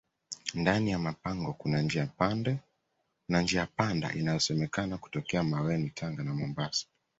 ndani 0.53 0.91
ya 0.91 0.99
mapango 0.99 1.53
Kuna 1.53 1.81
njia 3.41 3.65
panda 3.67 4.13
inayosemekana 4.13 4.97
kutokea 4.97 5.43
maweni 5.43 5.89
tanga 5.89 6.23
na 6.23 6.33
mombasa 6.33 6.87